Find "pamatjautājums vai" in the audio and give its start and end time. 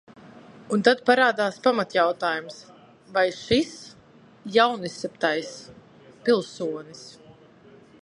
1.67-3.27